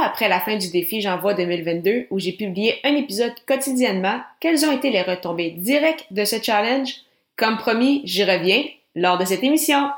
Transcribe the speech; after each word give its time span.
après 0.00 0.28
la 0.28 0.40
fin 0.40 0.56
du 0.56 0.70
défi 0.70 1.00
J'envoie 1.00 1.34
2022, 1.34 2.06
où 2.10 2.18
j'ai 2.18 2.32
publié 2.32 2.76
un 2.84 2.94
épisode 2.96 3.34
quotidiennement, 3.46 4.20
quelles 4.40 4.64
ont 4.64 4.72
été 4.72 4.90
les 4.90 5.02
retombées 5.02 5.50
directes 5.50 6.06
de 6.10 6.24
ce 6.24 6.42
challenge? 6.42 6.94
Comme 7.36 7.56
promis, 7.56 8.02
j'y 8.04 8.24
reviens 8.24 8.64
lors 8.94 9.18
de 9.18 9.24
cette 9.24 9.44
émission. 9.44 9.90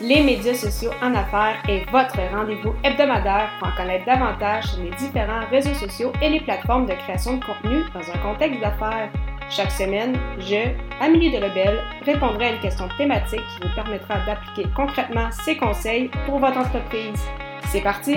Les 0.00 0.22
médias 0.22 0.54
sociaux 0.54 0.90
en 1.00 1.14
affaires 1.14 1.62
est 1.68 1.90
votre 1.90 2.18
rendez-vous 2.30 2.74
hebdomadaire 2.84 3.48
pour 3.58 3.68
en 3.68 3.72
connaître 3.76 4.04
davantage 4.04 4.64
sur 4.64 4.82
les 4.82 4.90
différents 4.90 5.46
réseaux 5.50 5.72
sociaux 5.72 6.12
et 6.20 6.28
les 6.28 6.40
plateformes 6.40 6.84
de 6.84 6.92
création 6.92 7.38
de 7.38 7.44
contenu 7.44 7.82
dans 7.94 8.10
un 8.12 8.18
contexte 8.18 8.60
d'affaires. 8.60 9.10
Chaque 9.48 9.70
semaine, 9.70 10.18
je, 10.38 10.68
Amélie 11.00 11.30
de 11.30 11.36
Rebelle, 11.36 11.80
répondrai 12.04 12.44
à 12.46 12.52
une 12.52 12.60
question 12.60 12.88
thématique 12.98 13.40
qui 13.40 13.66
vous 13.66 13.74
permettra 13.74 14.18
d'appliquer 14.26 14.68
concrètement 14.76 15.30
ces 15.32 15.56
conseils 15.56 16.10
pour 16.26 16.40
votre 16.40 16.58
entreprise. 16.58 17.24
C'est 17.72 17.80
parti! 17.82 18.16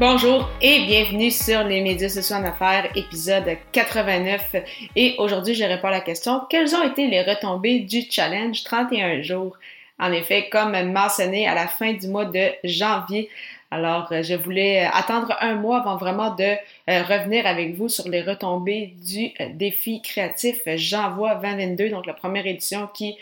Bonjour 0.00 0.48
et 0.60 0.86
bienvenue 0.86 1.30
sur 1.30 1.64
les 1.64 1.80
médias 1.80 2.08
sociaux 2.08 2.36
en 2.36 2.44
affaires, 2.44 2.90
épisode 2.96 3.56
89. 3.72 4.56
Et 4.96 5.14
aujourd'hui, 5.18 5.54
je 5.54 5.64
réponds 5.64 5.88
à 5.88 5.92
la 5.92 6.00
question 6.00 6.40
quelles 6.48 6.74
ont 6.74 6.82
été 6.82 7.06
les 7.06 7.22
retombées 7.22 7.80
du 7.80 8.02
challenge 8.10 8.64
31 8.64 9.22
jours? 9.22 9.56
En 9.98 10.10
effet, 10.12 10.48
comme 10.50 10.92
mentionné 10.92 11.46
à 11.46 11.54
la 11.54 11.68
fin 11.68 11.92
du 11.92 12.08
mois 12.08 12.24
de 12.24 12.50
janvier, 12.64 13.28
alors, 13.72 14.12
euh, 14.12 14.22
je 14.22 14.34
voulais 14.34 14.84
euh, 14.84 14.88
attendre 14.92 15.34
un 15.40 15.54
mois 15.54 15.78
avant 15.80 15.96
vraiment 15.96 16.34
de 16.34 16.44
euh, 16.44 17.02
revenir 17.04 17.46
avec 17.46 17.74
vous 17.74 17.88
sur 17.88 18.06
les 18.06 18.20
retombées 18.20 18.92
du 19.02 19.30
défi 19.54 20.02
créatif 20.02 20.60
J'envoie 20.76 21.36
2022, 21.36 21.88
donc 21.88 22.04
la 22.04 22.12
première 22.12 22.46
édition 22.46 22.86
qui, 22.92 23.16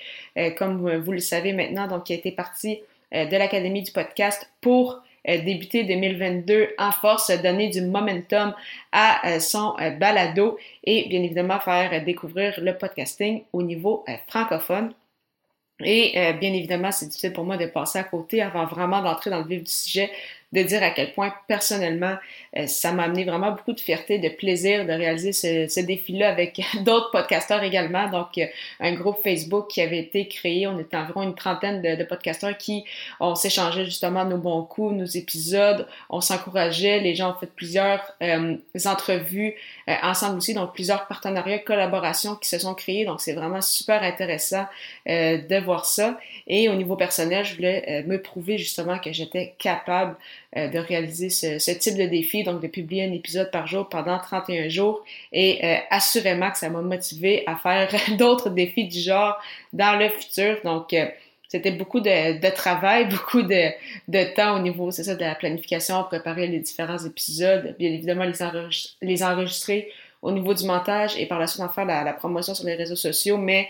comme 0.59 0.97
vous 0.97 1.13
le 1.13 1.21
savez 1.21 1.53
maintenant, 1.53 1.87
donc 1.87 2.05
qui 2.05 2.15
a 2.15 2.17
été 2.17 2.33
partie 2.33 2.81
de 3.13 3.37
l'Académie 3.37 3.83
du 3.83 3.93
podcast 3.93 4.51
pour 4.61 5.01
débuter 5.27 5.85
2022 5.85 6.75
en 6.79 6.93
force, 6.93 7.31
donner 7.43 7.69
du 7.69 7.83
momentum 7.83 8.55
à 8.93 9.41
son 9.41 9.75
balado 9.99 10.59
et 10.85 11.09
bien 11.09 11.23
évidemment 11.23 11.61
faire 11.61 12.05
découvrir 12.05 12.59
le 12.61 12.77
podcasting 12.77 13.43
au 13.53 13.63
niveau 13.63 14.05
francophone. 14.29 14.93
Et 15.83 16.13
bien 16.41 16.53
évidemment, 16.53 16.93
c'est 16.93 17.07
difficile 17.07 17.33
pour 17.33 17.45
moi 17.45 17.57
de 17.57 17.67
passer 17.67 17.99
à 17.99 18.05
côté 18.05 18.43
avant 18.43 18.67
vraiment 18.67 19.03
d'entrer 19.03 19.31
dans 19.31 19.39
le 19.39 19.47
vif 19.47 19.63
du 19.63 19.71
sujet 19.71 20.11
de 20.53 20.63
dire 20.63 20.83
à 20.83 20.91
quel 20.91 21.13
point 21.13 21.33
personnellement 21.47 22.17
euh, 22.57 22.67
ça 22.67 22.93
m'a 22.93 23.05
amené 23.05 23.25
vraiment 23.25 23.53
beaucoup 23.53 23.73
de 23.73 23.81
fierté, 23.81 24.19
de 24.19 24.29
plaisir 24.29 24.85
de 24.85 24.93
réaliser 24.93 25.33
ce, 25.33 25.81
défi-là 25.81 26.29
avec 26.29 26.61
d'autres 26.85 27.11
podcasteurs 27.13 27.63
également. 27.63 28.09
Donc 28.09 28.39
euh, 28.39 28.47
un 28.81 28.93
groupe 28.95 29.23
Facebook 29.23 29.69
qui 29.69 29.81
avait 29.81 30.01
été 30.01 30.27
créé, 30.27 30.67
on 30.67 30.79
était 30.79 30.97
environ 30.97 31.23
une 31.23 31.37
trentaine 31.37 31.81
de, 31.83 31.95
de 31.95 32.05
podcasteurs 32.05 32.57
qui 32.59 32.85
on 33.21 33.37
s'échangeait 33.37 33.85
justement 33.85 34.25
nos 34.25 34.39
bons 34.39 34.65
coups, 34.65 34.95
nos 34.95 35.05
épisodes, 35.05 35.87
on 36.09 36.21
s'encourageait, 36.21 36.99
les 36.99 37.15
gens 37.15 37.31
ont 37.31 37.39
fait 37.39 37.51
plusieurs 37.55 38.01
euh, 38.23 38.57
entrevues 38.87 39.55
ensemble 40.03 40.39
aussi, 40.39 40.55
donc 40.55 40.73
plusieurs 40.73 41.07
partenariats, 41.07 41.59
collaborations 41.59 42.37
qui 42.37 42.49
se 42.49 42.59
sont 42.59 42.75
créés. 42.75 43.05
Donc 43.05 43.21
c'est 43.21 43.33
vraiment 43.33 43.61
super 43.61 44.03
intéressant 44.03 44.67
de 45.07 45.65
voir 45.65 45.85
ça. 45.85 46.19
Et 46.47 46.69
au 46.69 46.75
niveau 46.75 46.97
personnel, 46.97 47.45
je 47.45 47.57
voulais 47.57 48.05
me 48.07 48.21
prouver 48.21 48.57
justement 48.57 48.99
que 48.99 49.13
j'étais 49.13 49.55
capable 49.59 50.17
euh, 50.57 50.67
de 50.67 50.81
réaliser 50.81 51.31
ce, 51.31 51.71
type 51.79 51.97
de 51.97 52.07
défi, 52.07 52.43
donc 52.43 52.61
de 52.61 52.67
publier 52.67 53.05
un 53.05 53.13
épisode 53.13 53.53
par 53.53 53.69
jour 53.69 53.89
pendant 53.89 54.19
31 54.19 54.69
jours. 54.69 55.05
Et 55.33 55.65
euh, 55.65 55.77
assurément 55.91 56.51
que 56.51 56.59
ça 56.59 56.69
m'a 56.69 56.83
motivé 56.83 57.45
à 57.47 57.55
faire 57.55 57.89
d'autres 58.19 58.51
défis 58.51 58.89
du 58.89 58.99
genre 58.99 59.41
dans 59.73 59.97
le 59.97 60.09
futur. 60.09 60.57
Donc, 60.65 60.93
euh, 60.93 61.07
c'était 61.47 61.71
beaucoup 61.71 62.01
de, 62.01 62.51
travail, 62.51 63.07
beaucoup 63.11 63.43
de, 63.43 64.35
temps 64.35 64.57
au 64.57 64.59
niveau, 64.59 64.91
c'est 64.91 65.05
ça, 65.05 65.15
de 65.15 65.21
la 65.21 65.37
planification, 65.37 66.03
préparer 66.03 66.49
les 66.49 66.59
différents 66.59 66.99
épisodes, 66.99 67.77
bien 67.79 67.93
évidemment 67.93 68.25
les, 69.03 69.23
enregistrer 69.23 69.89
au 70.21 70.33
niveau 70.33 70.53
du 70.53 70.65
montage 70.65 71.17
et 71.17 71.27
par 71.27 71.39
la 71.39 71.47
suite 71.47 71.63
en 71.63 71.69
faire 71.69 71.85
la, 71.85 72.13
promotion 72.13 72.57
sur 72.57 72.67
les 72.67 72.75
réseaux 72.75 72.97
sociaux, 72.97 73.37
mais 73.37 73.69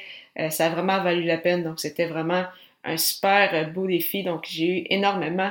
ça 0.49 0.67
a 0.67 0.71
vraiment 0.71 1.03
valu 1.03 1.25
la 1.25 1.37
peine. 1.37 1.63
Donc, 1.63 1.79
c'était 1.79 2.07
vraiment 2.07 2.45
un 2.85 2.97
super 2.97 3.71
beau 3.71 3.87
défi. 3.87 4.23
Donc, 4.23 4.47
j'ai 4.49 4.79
eu 4.79 4.87
énormément 4.89 5.51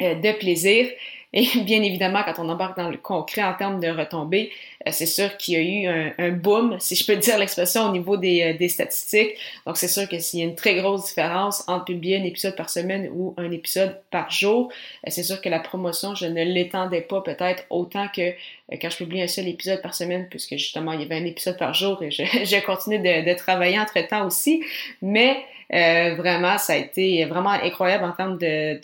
de 0.00 0.38
plaisir. 0.38 0.88
Et 1.32 1.46
bien 1.64 1.82
évidemment, 1.82 2.22
quand 2.24 2.42
on 2.42 2.48
embarque 2.48 2.76
dans 2.76 2.88
le 2.88 2.96
concret 2.96 3.42
en 3.42 3.54
termes 3.54 3.80
de 3.80 3.88
retombées, 3.88 4.50
euh, 4.86 4.90
c'est 4.92 5.06
sûr 5.06 5.36
qu'il 5.36 5.54
y 5.54 5.56
a 5.56 5.60
eu 5.60 6.12
un, 6.18 6.30
boom, 6.30 6.76
si 6.80 6.96
je 6.96 7.06
peux 7.06 7.16
dire 7.16 7.38
l'expression, 7.38 7.88
au 7.88 7.92
niveau 7.92 8.16
des, 8.16 8.42
euh, 8.42 8.58
des 8.58 8.68
statistiques. 8.68 9.36
Donc, 9.64 9.76
c'est 9.76 9.88
sûr 9.88 10.08
que 10.08 10.18
s'il 10.18 10.40
y 10.40 10.42
a 10.42 10.46
une 10.46 10.56
très 10.56 10.74
grosse 10.74 11.06
différence 11.06 11.62
entre 11.68 11.84
publier 11.84 12.16
un 12.16 12.24
épisode 12.24 12.56
par 12.56 12.68
semaine 12.68 13.08
ou 13.12 13.34
un 13.36 13.50
épisode 13.52 14.00
par 14.10 14.30
jour, 14.30 14.72
c'est 15.06 15.22
sûr 15.22 15.40
que 15.40 15.48
la 15.48 15.60
promotion, 15.60 16.14
je 16.14 16.26
ne 16.26 16.42
l'étendais 16.42 17.00
pas 17.00 17.20
peut-être 17.20 17.64
autant 17.70 18.08
que 18.08 18.32
quand 18.80 18.90
je 18.90 18.96
publie 18.96 19.22
un 19.22 19.28
seul 19.28 19.48
épisode 19.48 19.82
par 19.82 19.94
semaine, 19.94 20.26
puisque 20.28 20.56
justement, 20.56 20.92
il 20.92 21.00
y 21.00 21.04
avait 21.04 21.16
un 21.16 21.24
épisode 21.24 21.58
par 21.58 21.74
jour 21.74 22.02
et 22.02 22.10
j'ai 22.10 22.60
continué 22.66 22.98
de, 22.98 23.28
de, 23.28 23.36
travailler 23.36 23.78
entre-temps 23.78 24.26
aussi. 24.26 24.62
Mais 25.02 25.44
vraiment, 25.70 26.58
ça 26.58 26.74
a 26.74 26.76
été 26.76 27.24
vraiment 27.24 27.50
incroyable 27.50 28.04
en 28.04 28.12
termes 28.12 28.38
de, 28.38 28.80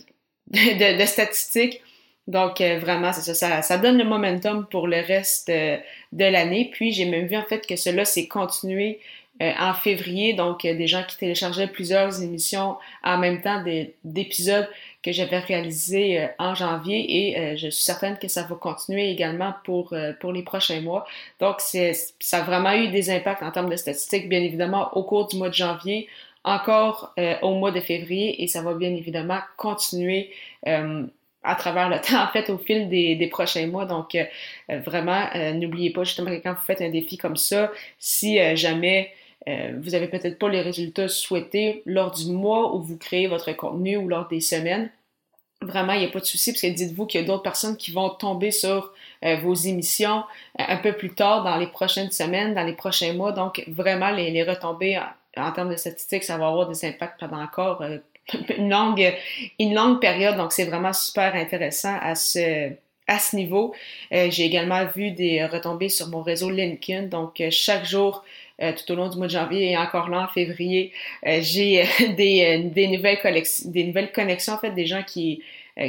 statistiques. 1.07 1.83
Donc, 2.27 2.61
euh, 2.61 2.79
vraiment, 2.79 3.13
c'est 3.13 3.35
ça, 3.35 3.63
ça, 3.63 3.79
donne 3.79 3.99
le 3.99 4.05
momentum 4.05 4.67
pour 4.67 4.89
le 4.89 4.97
reste 4.97 5.49
euh, 5.49 5.77
de 6.13 6.25
l'année. 6.25 6.71
Puis, 6.73 6.93
j'ai 6.93 7.05
même 7.05 7.27
vu 7.27 7.37
en 7.37 7.45
fait 7.45 7.65
que 7.67 7.77
cela 7.77 8.05
s'est 8.05 8.27
continué 8.27 8.99
euh, 9.43 9.53
en 9.61 9.75
février. 9.75 10.33
Donc, 10.33 10.63
des 10.63 10.87
gens 10.89 11.05
qui 11.07 11.17
téléchargeaient 11.17 11.69
plusieurs 11.69 12.21
émissions 12.21 12.77
en 13.05 13.19
même 13.19 13.43
temps 13.43 13.63
d'épisodes 14.03 14.69
que 15.05 15.13
j'avais 15.13 15.39
réalisés 15.39 16.29
en 16.41 16.57
janvier. 16.57 17.29
Et 17.29 17.57
je 17.57 17.69
suis 17.69 17.85
certaine 17.85 18.19
que 18.19 18.27
ça 18.27 18.43
va 18.43 18.57
continuer 18.57 19.09
également 19.09 19.55
pour, 19.65 19.95
pour 20.21 20.33
les 20.33 20.43
prochains 20.43 20.81
mois. 20.81 21.07
Donc, 21.39 21.61
ça 21.61 22.39
a 22.39 22.43
vraiment 22.43 22.73
eu 22.73 22.89
des 22.89 23.11
impacts 23.11 23.45
en 23.45 23.53
termes 23.53 23.71
de 23.71 23.77
statistiques, 23.77 24.29
bien 24.29 24.41
évidemment, 24.41 24.89
au 24.97 25.05
cours 25.05 25.29
du 25.29 25.37
mois 25.37 25.49
de 25.49 25.55
janvier 25.55 26.09
encore 26.47 27.13
euh, 27.19 27.35
au 27.43 27.55
mois 27.55 27.73
de 27.73 27.81
février 27.81 28.43
et 28.43 28.47
ça 28.47 28.63
va 28.63 28.73
bien 28.75 28.95
évidemment 28.95 29.41
continuer 29.57 30.31
euh, 30.67 31.05
à 31.43 31.55
travers 31.57 31.89
le 31.91 32.01
temps, 32.01 32.23
en 32.23 32.29
fait, 32.29 32.49
au 32.51 32.57
fil 32.57 32.89
des, 32.89 33.17
des 33.17 33.27
prochains 33.27 33.67
mois. 33.67 33.85
Donc, 33.85 34.15
euh, 34.15 34.25
vraiment, 34.69 35.29
n'oubliez 35.55 35.91
pas 35.91 36.05
justement 36.05 36.31
que 36.31 36.43
quand 36.43 36.55
vous 36.55 36.65
faites 36.65 36.81
un 36.81 36.91
défi 36.91 37.19
comme 37.19 37.37
ça, 37.37 37.71
si 37.99 38.39
jamais 38.57 39.13
vous 39.79 39.95
avez 39.95 40.09
peut-être 40.09 40.41
pas 40.41 40.49
les 40.49 40.61
résultats 40.61 41.07
souhaités 41.07 41.83
lors 41.87 42.11
du 42.11 42.33
mois 42.33 42.75
où 42.75 42.83
vous 42.83 42.99
créez 42.99 43.29
votre 43.29 43.53
contenu 43.53 43.97
ou 43.97 44.09
lors 44.09 44.27
des 44.27 44.41
semaines, 44.41 44.91
vraiment, 45.63 45.93
il 45.93 46.01
n'y 46.01 46.07
a 46.07 46.09
pas 46.09 46.19
de 46.19 46.25
souci, 46.25 46.51
parce 46.51 46.63
que 46.63 46.67
dites-vous 46.67 47.07
qu'il 47.07 47.21
y 47.21 47.23
a 47.25 47.27
d'autres 47.29 47.45
personnes 47.45 47.77
qui 47.77 47.93
vont 47.93 48.11
tomber 48.11 48.51
sur 48.51 48.93
vos 49.23 49.55
émissions 49.55 50.25
un 50.59 50.79
peu 50.79 50.95
plus 50.95 51.15
tard 51.15 51.45
dans 51.45 51.59
les 51.59 51.69
prochaines 51.69 52.11
semaines, 52.11 52.55
dans 52.55 52.65
les 52.65 52.73
prochains 52.73 53.13
mois. 53.13 53.31
Donc, 53.31 53.63
vraiment, 53.69 54.11
les, 54.11 54.33
les 54.33 54.43
retombées 54.43 54.99
en 55.37 55.53
termes 55.53 55.71
de 55.71 55.77
statistiques, 55.77 56.25
ça 56.25 56.37
va 56.37 56.49
avoir 56.49 56.69
des 56.69 56.85
impacts 56.85 57.21
pendant 57.21 57.43
encore 57.43 57.83
euh, 57.83 57.99
une, 58.57 58.71
longue, 58.71 59.15
une 59.59 59.75
longue 59.75 60.01
période. 60.01 60.37
Donc, 60.37 60.53
c'est 60.53 60.65
vraiment 60.65 60.93
super 60.93 61.35
intéressant 61.35 61.97
à 62.01 62.15
ce, 62.15 62.71
à 63.07 63.19
ce 63.19 63.37
niveau. 63.37 63.75
Euh, 64.13 64.29
j'ai 64.31 64.45
également 64.45 64.85
vu 64.87 65.11
des 65.11 65.45
retombées 65.45 65.89
sur 65.89 66.09
mon 66.09 66.23
réseau 66.23 66.51
LinkedIn. 66.51 67.05
Donc, 67.05 67.41
euh, 67.41 67.49
chaque 67.51 67.85
jour, 67.85 68.25
tout 68.59 68.91
au 68.91 68.95
long 68.95 69.11
du 69.11 69.19
mois 69.19 69.27
de 69.27 69.33
janvier 69.33 69.73
et 69.73 69.77
encore 69.77 70.09
là 70.09 70.23
en 70.23 70.29
février, 70.29 70.91
j'ai 71.23 71.85
des, 72.17 72.59
des, 72.73 72.89
nouvelles 72.89 73.19
des 73.67 73.85
nouvelles 73.85 74.13
connexions, 74.13 74.55
en 74.55 74.59
fait, 74.59 74.71
des 74.71 74.87
gens 74.87 75.03
qui, 75.03 75.43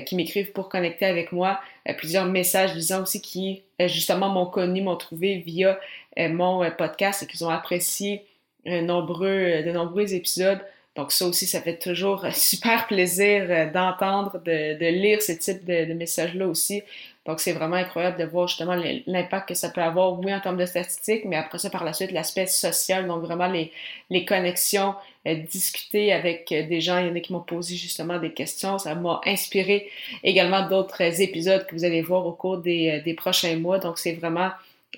qui 0.05 0.17
m'écrivent 0.17 0.51
pour 0.51 0.67
connecter 0.67 1.05
avec 1.05 1.31
moi. 1.31 1.61
plusieurs 1.97 2.25
messages 2.25 2.73
disant 2.73 3.03
aussi 3.03 3.21
qui, 3.21 3.63
justement, 3.79 4.27
m'ont 4.27 4.47
connu, 4.47 4.81
m'ont 4.81 4.97
trouvé 4.97 5.37
via 5.37 5.79
mon 6.17 6.69
podcast 6.71 7.23
et 7.23 7.25
qu'ils 7.25 7.45
ont 7.45 7.49
apprécié 7.49 8.25
nombreux, 8.65 9.63
de 9.63 9.71
nombreux 9.71 10.13
épisodes. 10.13 10.59
Donc 10.97 11.11
ça 11.11 11.27
aussi, 11.27 11.45
ça 11.45 11.61
fait 11.61 11.77
toujours 11.77 12.25
super 12.33 12.87
plaisir 12.87 13.45
euh, 13.49 13.71
d'entendre, 13.71 14.41
de, 14.43 14.89
lire 14.89 15.21
ce 15.21 15.31
type 15.31 15.63
de, 15.63 15.85
de 15.85 15.93
messages-là 15.93 16.47
aussi. 16.47 16.81
Donc 17.27 17.39
c'est 17.39 17.51
vraiment 17.51 17.75
incroyable 17.75 18.17
de 18.17 18.23
voir 18.23 18.47
justement 18.47 18.75
l'impact 19.05 19.49
que 19.49 19.53
ça 19.53 19.69
peut 19.69 19.81
avoir, 19.81 20.17
oui, 20.19 20.33
en 20.33 20.39
termes 20.39 20.57
de 20.57 20.65
statistiques, 20.65 21.25
mais 21.25 21.35
après 21.35 21.59
ça, 21.59 21.69
par 21.69 21.83
la 21.83 21.91
suite, 21.91 22.11
l'aspect 22.11 22.47
social, 22.47 23.05
donc 23.05 23.21
vraiment 23.21 23.47
les, 23.47 23.71
les 24.09 24.23
connexions, 24.23 24.95
euh, 25.27 25.35
discuter 25.35 26.13
avec 26.13 26.51
euh, 26.51 26.65
des 26.65 26.79
gens, 26.79 26.97
il 26.99 27.07
y 27.07 27.09
en 27.09 27.15
a 27.15 27.19
qui 27.19 27.33
m'ont 27.33 27.41
posé 27.41 27.75
justement 27.75 28.17
des 28.17 28.31
questions, 28.31 28.79
ça 28.79 28.95
m'a 28.95 29.19
inspiré 29.25 29.89
également 30.23 30.67
d'autres 30.67 31.21
épisodes 31.21 31.67
que 31.67 31.75
vous 31.75 31.83
allez 31.83 32.01
voir 32.01 32.25
au 32.25 32.31
cours 32.31 32.57
des, 32.59 33.13
prochains 33.17 33.57
mois. 33.57 33.77
Donc 33.77 33.99
c'est 33.99 34.13
vraiment 34.13 34.51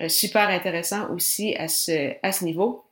super 0.08 0.48
intéressant 0.48 1.10
aussi 1.10 1.54
à 1.56 1.68
ce 1.68 2.44
niveau. 2.44 2.84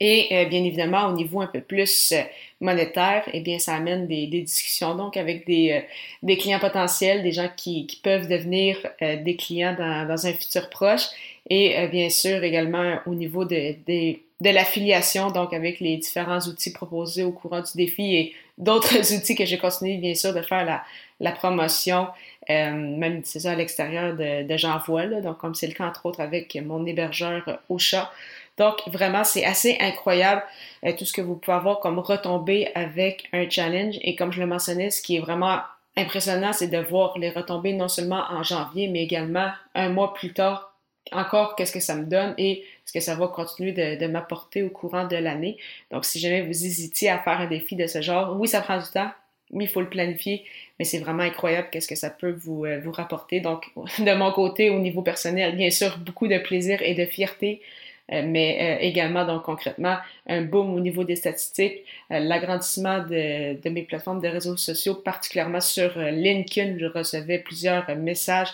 Et 0.00 0.28
euh, 0.32 0.44
bien 0.46 0.62
évidemment, 0.64 1.06
au 1.08 1.12
niveau 1.12 1.40
un 1.40 1.46
peu 1.46 1.60
plus 1.60 2.12
euh, 2.12 2.22
monétaire, 2.60 3.28
eh 3.32 3.40
bien, 3.40 3.58
ça 3.58 3.74
amène 3.74 4.06
des, 4.06 4.26
des 4.26 4.42
discussions 4.42 4.94
donc 4.94 5.16
avec 5.16 5.46
des, 5.46 5.72
euh, 5.72 5.80
des, 6.22 6.36
clients 6.36 6.58
potentiels, 6.58 7.22
des 7.22 7.32
gens 7.32 7.48
qui, 7.56 7.86
qui 7.86 7.96
peuvent 7.96 8.28
devenir 8.28 8.76
des 9.00 9.36
clients 9.36 9.74
dans, 9.76 10.06
dans, 10.06 10.26
un 10.26 10.32
futur 10.32 10.68
proche. 10.70 11.06
Et 11.48 11.86
bien 11.88 12.10
sûr, 12.10 12.42
également 12.42 12.98
au 13.06 13.14
niveau 13.14 13.44
de, 13.44 13.76
de, 13.86 14.16
de 14.40 14.50
l'affiliation, 14.50 15.30
donc 15.30 15.52
avec 15.52 15.78
les 15.80 15.96
différents 15.96 16.40
outils 16.40 16.72
proposés 16.72 17.22
au 17.22 17.30
courant 17.30 17.60
du 17.60 17.70
défi 17.76 18.16
et 18.16 18.34
d'autres 18.58 19.14
outils 19.14 19.34
que 19.34 19.44
j'ai 19.44 19.58
continué, 19.58 19.96
bien 19.98 20.14
sûr, 20.14 20.34
de 20.34 20.42
faire 20.42 20.64
la, 20.64 20.82
la 21.20 21.32
promotion, 21.32 22.08
euh, 22.50 22.70
même 22.72 23.22
c'est 23.24 23.40
ça 23.40 23.52
à 23.52 23.54
l'extérieur 23.54 24.14
de, 24.14 24.46
de 24.46 24.56
J'envoie, 24.56 25.06
donc 25.20 25.38
comme 25.38 25.54
c'est 25.54 25.66
le 25.66 25.72
cas 25.72 25.86
entre 25.86 26.06
autres 26.06 26.20
avec 26.20 26.56
mon 26.64 26.84
hébergeur 26.86 27.60
au 27.68 27.78
chat. 27.78 28.12
Donc 28.58 28.76
vraiment, 28.86 29.24
c'est 29.24 29.44
assez 29.44 29.76
incroyable 29.80 30.42
euh, 30.84 30.92
tout 30.96 31.04
ce 31.04 31.12
que 31.12 31.20
vous 31.20 31.36
pouvez 31.36 31.56
avoir 31.56 31.80
comme 31.80 31.98
retombées 31.98 32.68
avec 32.74 33.28
un 33.32 33.48
challenge. 33.48 33.96
Et 34.02 34.16
comme 34.16 34.32
je 34.32 34.40
le 34.40 34.46
mentionnais, 34.46 34.90
ce 34.90 35.02
qui 35.02 35.16
est 35.16 35.20
vraiment 35.20 35.60
impressionnant, 35.96 36.52
c'est 36.52 36.68
de 36.68 36.78
voir 36.78 37.18
les 37.18 37.30
retombées 37.30 37.72
non 37.72 37.88
seulement 37.88 38.24
en 38.30 38.42
janvier, 38.42 38.88
mais 38.88 39.02
également 39.02 39.50
un 39.74 39.88
mois 39.88 40.14
plus 40.14 40.32
tard. 40.32 40.72
Encore, 41.12 41.54
qu'est-ce 41.54 41.72
que 41.72 41.80
ça 41.80 41.94
me 41.94 42.04
donne 42.04 42.34
et 42.36 42.64
ce 42.84 42.92
que 42.92 43.00
ça 43.00 43.14
va 43.14 43.28
continuer 43.28 43.72
de, 43.72 44.06
m'apporter 44.06 44.62
au 44.62 44.70
courant 44.70 45.06
de 45.06 45.16
l'année? 45.16 45.56
Donc, 45.92 46.04
si 46.04 46.18
jamais 46.18 46.42
vous 46.42 46.50
hésitiez 46.50 47.10
à 47.10 47.18
faire 47.18 47.40
un 47.40 47.46
défi 47.46 47.76
de 47.76 47.86
ce 47.86 48.02
genre, 48.02 48.36
oui, 48.38 48.48
ça 48.48 48.60
prend 48.60 48.78
du 48.78 48.88
temps, 48.92 49.10
oui, 49.52 49.64
il 49.64 49.70
faut 49.70 49.80
le 49.80 49.88
planifier, 49.88 50.44
mais 50.78 50.84
c'est 50.84 50.98
vraiment 50.98 51.22
incroyable 51.22 51.68
qu'est-ce 51.70 51.86
que 51.86 51.94
ça 51.94 52.10
peut 52.10 52.32
vous, 52.32 52.64
euh, 52.64 52.82
rapporter. 52.90 53.38
Donc, 53.38 53.70
de 53.76 54.14
mon 54.14 54.32
côté, 54.32 54.70
au 54.70 54.80
niveau 54.80 55.02
personnel, 55.02 55.54
bien 55.56 55.70
sûr, 55.70 55.96
beaucoup 55.98 56.26
de 56.26 56.38
plaisir 56.38 56.82
et 56.82 56.94
de 56.94 57.06
fierté, 57.06 57.62
mais 58.08 58.78
euh, 58.80 58.84
également, 58.84 59.24
donc 59.24 59.42
concrètement, 59.42 59.96
un 60.26 60.42
boom 60.42 60.74
au 60.74 60.80
niveau 60.80 61.04
des 61.04 61.16
statistiques, 61.16 61.84
l'agrandissement 62.10 63.00
de, 63.00 63.60
de, 63.60 63.70
mes 63.70 63.82
plateformes 63.82 64.20
de 64.20 64.28
réseaux 64.28 64.56
sociaux, 64.56 64.94
particulièrement 64.94 65.60
sur 65.60 65.98
LinkedIn, 65.98 66.78
je 66.78 66.86
recevais 66.86 67.38
plusieurs 67.38 67.94
messages 67.96 68.50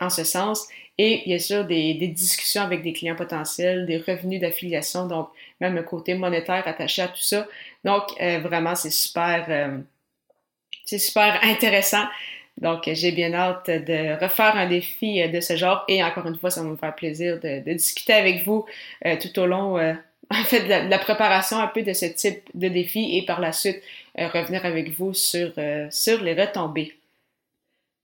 en 0.00 0.10
ce 0.10 0.24
sens, 0.24 0.66
et 0.96 1.22
bien 1.24 1.38
sûr 1.38 1.64
des, 1.64 1.94
des, 1.94 2.08
discussions 2.08 2.62
avec 2.62 2.82
des 2.82 2.92
clients 2.92 3.14
potentiels, 3.14 3.86
des 3.86 3.98
revenus 3.98 4.40
d'affiliation, 4.40 5.06
donc 5.06 5.28
même 5.60 5.76
un 5.78 5.82
côté 5.82 6.14
monétaire 6.14 6.66
attaché 6.66 7.02
à 7.02 7.08
tout 7.08 7.22
ça. 7.22 7.46
Donc, 7.84 8.10
vraiment, 8.18 8.74
c'est 8.74 8.90
super 8.90 9.82
c'est 10.88 10.98
super 10.98 11.38
intéressant. 11.42 12.04
Donc, 12.60 12.90
j'ai 12.92 13.12
bien 13.12 13.32
hâte 13.34 13.70
de 13.70 14.20
refaire 14.20 14.56
un 14.56 14.68
défi 14.68 15.22
euh, 15.22 15.28
de 15.28 15.40
ce 15.40 15.56
genre 15.56 15.84
et 15.88 16.02
encore 16.02 16.26
une 16.26 16.36
fois, 16.36 16.50
ça 16.50 16.62
va 16.62 16.68
me 16.68 16.76
faire 16.76 16.94
plaisir 16.94 17.38
de, 17.40 17.60
discuter 17.72 18.12
avec 18.12 18.44
vous 18.44 18.64
euh, 19.06 19.16
tout 19.20 19.38
au 19.38 19.46
long, 19.46 19.78
euh, 19.78 19.94
en 20.30 20.44
fait, 20.44 20.64
de 20.64 20.90
la, 20.90 20.98
préparation 20.98 21.58
un 21.58 21.68
peu 21.68 21.82
de 21.82 21.92
ce 21.92 22.06
type 22.06 22.42
de 22.54 22.68
défi 22.68 23.16
et 23.16 23.24
par 23.24 23.40
la 23.40 23.52
suite 23.52 23.80
revenir 24.16 24.66
avec 24.66 24.90
vous 24.90 25.14
sur, 25.14 25.52
sur 25.90 26.22
les 26.22 26.34
retombées 26.34 26.97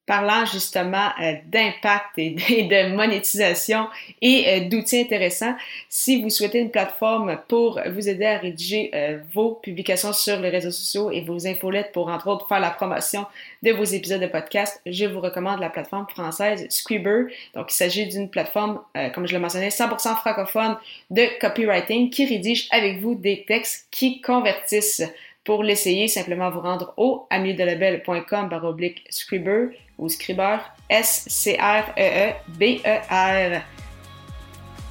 parlant 0.07 0.45
justement 0.45 1.09
euh, 1.21 1.35
d'impact 1.47 2.11
et, 2.19 2.31
de 2.31 2.95
monétisation 2.95 3.89
et 4.21 4.45
euh, 4.49 4.69
d'outils 4.69 5.01
intéressants. 5.01 5.55
Si 5.89 6.21
vous 6.21 6.31
souhaitez 6.31 6.59
une 6.59 6.71
plateforme 6.71 7.39
pour 7.49 7.81
vous 7.91 8.09
aider 8.09 8.27
à 8.27 8.39
rédiger 8.39 8.91
euh, 8.95 9.19
vos 9.33 9.55
publications 9.55 10.13
sur 10.13 10.39
les 10.41 10.51
réseaux 10.51 10.71
sociaux 10.71 11.11
et 11.11 11.23
vos 11.23 11.47
infolettes 11.47 11.93
pour 11.93 12.09
entre 12.09 12.29
autres 12.29 12.47
faire 12.49 12.61
la 12.61 12.71
promotion 12.71 13.27
de 13.63 13.73
vos 13.73 13.85
épisodes 13.85 14.21
de 14.21 14.27
podcast, 14.27 14.81
je 14.87 15.07
vous 15.07 15.21
recommande 15.21 15.61
la 15.61 15.71
plateforme 15.71 16.07
française 16.09 16.67
Scriber. 16.69 17.27
Donc 17.55 17.73
il 17.73 17.77
s'agit 17.77 18.07
d'une 18.07 18.29
plateforme, 18.29 18.81
comme 19.15 19.27
je 19.27 19.33
le 19.33 19.41
mentionnais, 19.41 19.69
100% 19.69 20.17
francophone 20.17 20.77
de 21.11 21.27
copywriting 21.41 22.11
qui 22.11 22.27
rédige 22.27 22.69
avec 22.71 23.01
vous 23.01 23.15
des 23.15 23.45
textes 23.47 23.87
qui 23.91 24.21
convertissent. 24.21 25.03
Pour 25.45 25.63
l'essayer, 25.63 26.09
simplement 26.09 26.51
vous 26.51 26.61
rendre 26.61 26.95
au 26.97 27.27
amiedelabel.com 27.29 28.49
baroblique 28.49 29.05
Scriber 29.11 29.69
ou 29.99 30.09
Scriber, 30.09 30.59
S-C-R-E-E-B-E-R. 30.89 31.55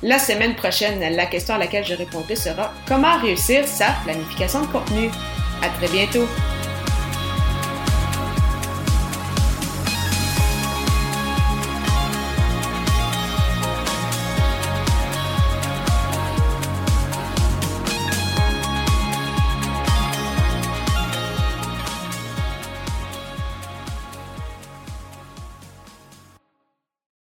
La 0.04 0.20
semaine 0.20 0.54
prochaine, 0.54 1.00
la 1.16 1.26
question 1.26 1.56
à 1.56 1.58
laquelle 1.58 1.86
je 1.86 1.96
répondrai 1.96 2.36
sera 2.36 2.72
comment 2.88 3.18
réussir 3.20 3.66
sa 3.66 3.96
planification 4.04 4.62
de 4.62 4.68
contenu. 4.68 5.10
À 5.64 5.70
très 5.70 5.88
bientôt! 5.88 6.28